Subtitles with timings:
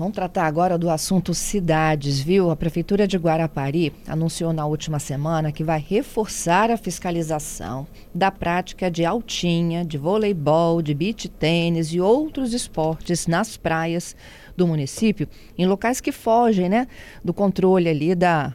[0.00, 2.50] Vamos tratar agora do assunto cidades, viu?
[2.50, 8.90] A Prefeitura de Guarapari anunciou na última semana que vai reforçar a fiscalização da prática
[8.90, 14.16] de altinha, de voleibol, de beach tênis e outros esportes nas praias
[14.56, 15.28] do município,
[15.58, 16.86] em locais que fogem, né,
[17.22, 18.54] do controle ali da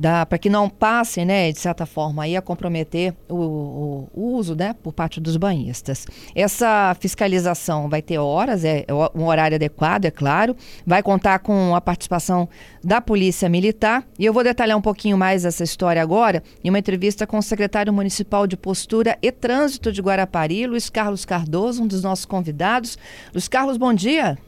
[0.00, 4.54] para que não passe, né, de certa forma, aí a comprometer o, o, o, uso,
[4.54, 6.06] né, por parte dos banhistas.
[6.34, 10.56] Essa fiscalização vai ter horas, é, é um horário adequado, é claro,
[10.86, 12.48] vai contar com a participação
[12.82, 16.78] da Polícia Militar e eu vou detalhar um pouquinho mais essa história agora em uma
[16.78, 21.86] entrevista com o secretário municipal de Postura e Trânsito de Guarapari, Luiz Carlos Cardoso, um
[21.86, 22.96] dos nossos convidados.
[23.34, 24.38] Luiz Carlos, bom dia.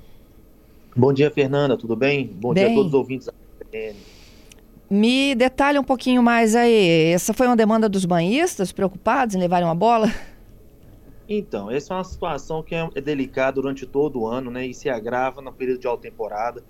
[0.95, 2.27] Bom dia, Fernanda, tudo bem?
[2.27, 2.65] Bom bem.
[2.65, 3.33] dia a todos os ouvintes da
[4.91, 7.13] me detalhe um pouquinho mais aí.
[7.13, 10.13] Essa foi uma demanda dos banhistas preocupados em levarem uma bola?
[11.29, 14.67] Então, essa é uma situação que é, é delicada durante todo o ano, né?
[14.67, 16.65] E se agrava no período de alta temporada.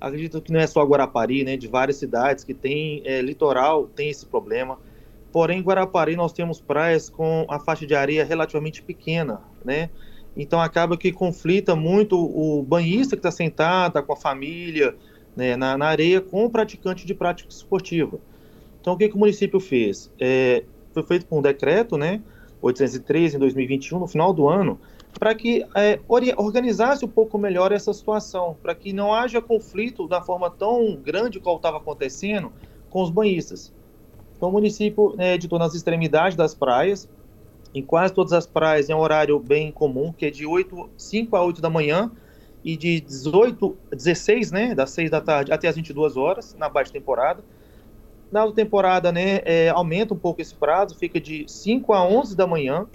[0.00, 1.56] Acredito que não é só Guarapari, né?
[1.56, 4.78] De várias cidades que tem é, litoral, tem esse problema.
[5.32, 9.90] Porém, em Guarapari nós temos praias com a faixa de areia relativamente pequena, né?
[10.36, 14.96] Então acaba que conflita muito o banhista que está sentado, tá com a família,
[15.40, 18.18] né, na, na, areia com o praticante de prática esportiva.
[18.80, 20.10] Então, o que, que o município fez?
[20.20, 22.20] É, foi feito com um decreto, né,
[22.60, 24.78] 813 em 2021, no final do ano,
[25.18, 25.98] para que é,
[26.36, 31.40] organizasse um pouco melhor essa situação, para que não haja conflito da forma tão grande
[31.40, 32.52] qual estava acontecendo
[32.90, 33.72] com os banhistas.
[34.36, 37.08] Então, o município é, editou nas extremidades das praias,
[37.74, 41.36] em quase todas as praias é um horário bem comum, que é de 8, 5
[41.36, 42.10] a 8 da manhã,
[42.64, 46.92] e de 18, 16, né, das 6 da tarde até as 22 horas, na baixa
[46.92, 47.42] temporada.
[48.30, 52.36] Na alta temporada, né, é, aumenta um pouco esse prazo, fica de 5 a 11
[52.36, 52.86] da manhã,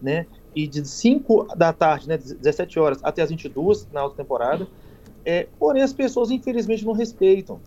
[0.00, 4.66] né, e de 5 da tarde, né, 17 horas, até as 22 na alta temporada.
[5.24, 7.60] É, porém, as pessoas, infelizmente, não respeitam.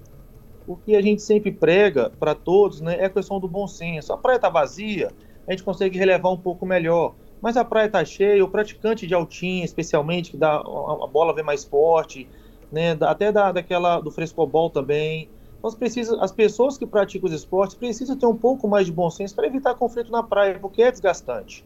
[0.65, 4.13] O que a gente sempre prega para todos né, é a questão do bom senso.
[4.13, 5.11] A praia está vazia,
[5.47, 9.13] a gente consegue relevar um pouco melhor mas a praia está cheia, o praticante de
[9.13, 12.27] altinha, especialmente, que dá a, bola vem mais forte,
[12.71, 15.29] né, até da, daquela do frescobol também.
[15.57, 19.09] Então, precisa, as pessoas que praticam os esportes precisam ter um pouco mais de bom
[19.09, 21.65] senso para evitar conflito na praia, porque é desgastante.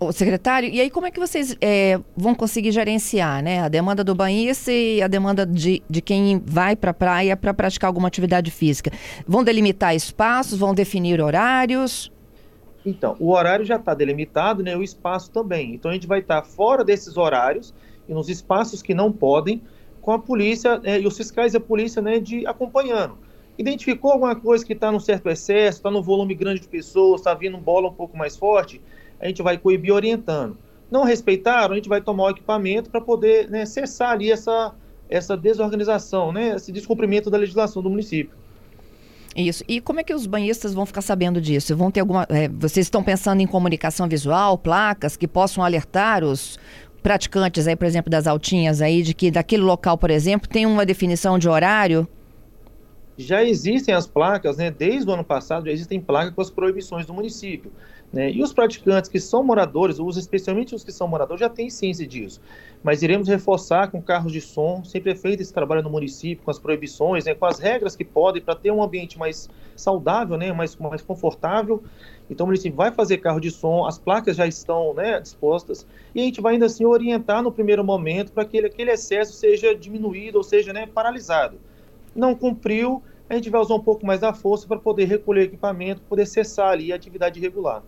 [0.00, 4.04] O secretário, e aí como é que vocês é, vão conseguir gerenciar né, a demanda
[4.04, 8.06] do banhista e a demanda de, de quem vai para a praia para praticar alguma
[8.06, 8.92] atividade física?
[9.26, 12.12] Vão delimitar espaços, vão definir horários?
[12.88, 14.76] Então, o horário já está delimitado, né?
[14.76, 15.74] O espaço também.
[15.74, 17.74] Então, a gente vai estar tá fora desses horários
[18.08, 19.62] e nos espaços que não podem,
[20.00, 23.18] com a polícia é, e os fiscais e a polícia, né, de acompanhando.
[23.58, 27.34] Identificou alguma coisa que está num certo excesso, está no volume grande de pessoas, está
[27.34, 28.80] vindo bola um pouco mais forte,
[29.20, 30.56] a gente vai coibir orientando.
[30.90, 34.74] Não respeitaram, a gente vai tomar o equipamento para poder né, cessar ali essa,
[35.10, 38.34] essa desorganização, né, esse descumprimento da legislação do município.
[39.36, 39.62] Isso.
[39.68, 41.76] E como é que os banhistas vão ficar sabendo disso?
[41.76, 42.26] Vão ter alguma.
[42.28, 46.58] É, vocês estão pensando em comunicação visual, placas que possam alertar os
[47.02, 50.84] praticantes aí, por exemplo, das altinhas aí, de que daquele local, por exemplo, tem uma
[50.84, 52.08] definição de horário?
[53.18, 54.70] Já existem as placas, né?
[54.70, 57.72] Desde o ano passado já existem placas com as proibições do município.
[58.12, 58.30] Né?
[58.30, 62.06] E os praticantes que são moradores, os, especialmente os que são moradores, já têm ciência
[62.06, 62.40] disso.
[62.80, 66.50] Mas iremos reforçar com carros de som, sempre é feito esse trabalho no município, com
[66.50, 67.34] as proibições, né?
[67.34, 70.52] com as regras que podem, para ter um ambiente mais saudável, né?
[70.52, 71.82] mais, mais confortável.
[72.30, 76.20] Então o município vai fazer carro de som, as placas já estão né, dispostas, e
[76.20, 80.38] a gente vai ainda assim orientar no primeiro momento para que aquele excesso seja diminuído,
[80.38, 81.58] ou seja, né, paralisado.
[82.18, 86.02] Não cumpriu, a gente vai usar um pouco mais da força para poder recolher equipamento,
[86.08, 87.80] poder cessar ali a atividade regular.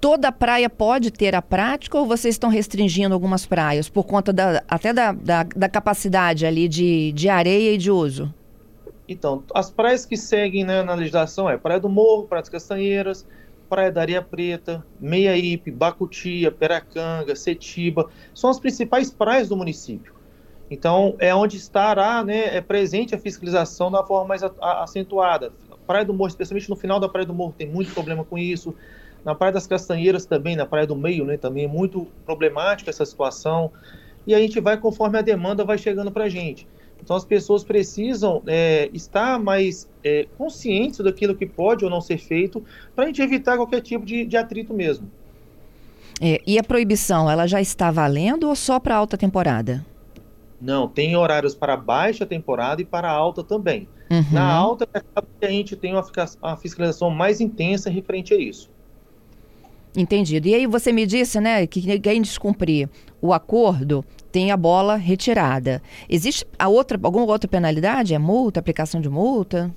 [0.00, 4.64] Toda praia pode ter a prática ou vocês estão restringindo algumas praias por conta da,
[4.66, 8.34] até da, da, da capacidade ali de, de areia e de uso?
[9.06, 13.24] Então, as praias que seguem né, na legislação é Praia do Morro, Praia das Castanheiras,
[13.68, 20.19] Praia da Areia Preta, Meiaípe, Bacutia, Peracanga, Setiba, são as principais praias do município.
[20.70, 25.52] Então, é onde estará né, é presente a fiscalização da forma mais acentuada.
[25.86, 28.72] Praia do Morro, especialmente no final da Praia do Morro, tem muito problema com isso.
[29.24, 33.04] Na Praia das Castanheiras também, na Praia do Meio, né, também é muito problemática essa
[33.04, 33.72] situação.
[34.24, 36.68] E a gente vai conforme a demanda vai chegando para a gente.
[37.02, 42.18] Então as pessoas precisam é, estar mais é, conscientes daquilo que pode ou não ser
[42.18, 42.62] feito
[42.94, 45.10] para a gente evitar qualquer tipo de, de atrito mesmo.
[46.20, 49.84] É, e a proibição, ela já está valendo ou só para alta temporada?
[50.60, 53.88] Não, tem horários para baixa temporada e para alta também.
[54.10, 54.24] Uhum.
[54.32, 54.86] Na alta,
[55.40, 58.70] a gente tem uma, fiscalização mais intensa referente a isso.
[59.96, 60.46] Entendido.
[60.46, 62.88] E aí você me disse, né, que quem descumprir
[63.20, 65.82] o acordo, tem a bola retirada.
[66.08, 68.14] Existe a outra, alguma outra penalidade?
[68.14, 69.74] É multa, aplicação de multa?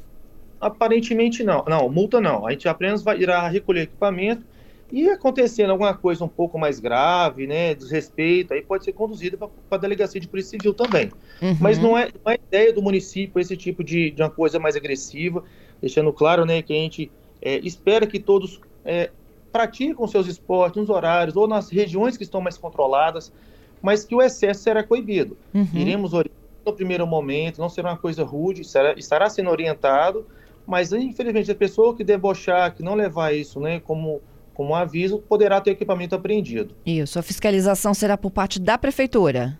[0.62, 1.64] Aparentemente não.
[1.68, 2.46] Não, multa não.
[2.46, 4.46] A gente apenas vai, irá recolher equipamento
[4.92, 9.50] e acontecendo alguma coisa um pouco mais grave, né, desrespeito, aí pode ser conduzido para
[9.72, 11.12] a delegacia de polícia civil também.
[11.42, 11.58] Uhum.
[11.60, 14.76] Mas não é, não é ideia do município esse tipo de, de uma coisa mais
[14.76, 15.44] agressiva,
[15.82, 19.10] deixando claro, né, que a gente é, espera que todos é,
[19.52, 23.34] praticam seus esportes nos horários ou nas regiões que estão mais controladas,
[23.82, 25.38] mas que o excesso será coibido.
[25.54, 25.68] Uhum.
[25.74, 30.26] Iremos orientar no primeiro momento, não será uma coisa rude, será, estará sendo orientado,
[30.66, 34.22] mas infelizmente a pessoa que debochar, que não levar isso, né, como
[34.54, 36.76] como aviso, poderá ter equipamento apreendido.
[36.86, 37.18] Isso.
[37.18, 39.60] A fiscalização será por parte da prefeitura?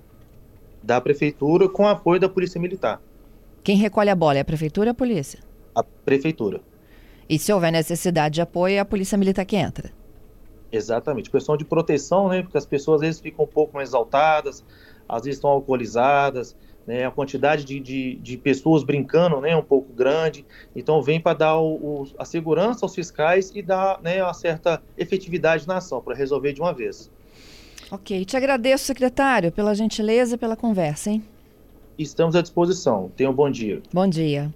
[0.82, 3.02] Da prefeitura, com apoio da Polícia Militar.
[3.64, 5.40] Quem recolhe a bola é a prefeitura ou a polícia?
[5.74, 6.62] A prefeitura.
[7.30, 9.92] E se houver necessidade de apoio, é a Polícia Militar que entra?
[10.72, 11.30] Exatamente.
[11.30, 12.42] Questão de proteção, né?
[12.42, 14.64] Porque as pessoas às vezes ficam um pouco mais exaltadas,
[15.08, 19.64] às vezes estão alcoolizadas, né, a quantidade de, de, de, pessoas brincando né, é um
[19.64, 20.46] pouco grande,
[20.76, 24.82] então vem para dar o, o, a segurança aos fiscais e dar né, uma certa
[24.98, 27.10] efetividade na ação, para resolver de uma vez.
[27.92, 31.24] Ok, te agradeço, secretário, pela gentileza e pela conversa, hein?
[31.98, 33.12] Estamos à disposição.
[33.16, 33.82] Tenha um bom dia.
[33.94, 34.54] Bom dia.